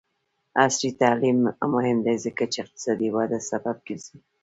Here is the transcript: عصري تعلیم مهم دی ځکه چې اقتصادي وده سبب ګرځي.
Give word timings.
عصري 0.63 0.91
تعلیم 1.01 1.39
مهم 1.73 1.97
دی 2.05 2.15
ځکه 2.25 2.43
چې 2.51 2.57
اقتصادي 2.63 3.09
وده 3.15 3.39
سبب 3.49 3.77
ګرځي. 3.87 4.17